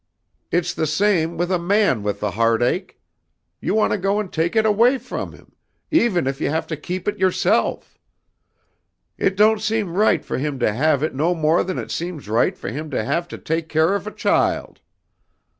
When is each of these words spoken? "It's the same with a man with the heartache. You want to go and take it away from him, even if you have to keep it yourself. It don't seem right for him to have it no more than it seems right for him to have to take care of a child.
"It's 0.49 0.73
the 0.73 0.87
same 0.87 1.37
with 1.37 1.51
a 1.51 1.59
man 1.59 2.01
with 2.01 2.21
the 2.21 2.31
heartache. 2.31 2.99
You 3.59 3.75
want 3.75 3.91
to 3.91 3.99
go 3.99 4.19
and 4.19 4.33
take 4.33 4.55
it 4.55 4.65
away 4.65 4.97
from 4.97 5.31
him, 5.31 5.51
even 5.91 6.25
if 6.25 6.41
you 6.41 6.49
have 6.49 6.65
to 6.73 6.75
keep 6.75 7.07
it 7.07 7.19
yourself. 7.19 7.99
It 9.19 9.37
don't 9.37 9.61
seem 9.61 9.93
right 9.93 10.25
for 10.25 10.39
him 10.39 10.57
to 10.57 10.73
have 10.73 11.03
it 11.03 11.13
no 11.13 11.35
more 11.35 11.63
than 11.63 11.77
it 11.77 11.91
seems 11.91 12.27
right 12.27 12.57
for 12.57 12.69
him 12.71 12.89
to 12.89 13.03
have 13.03 13.27
to 13.27 13.37
take 13.37 13.69
care 13.69 13.93
of 13.93 14.07
a 14.07 14.11
child. 14.11 14.79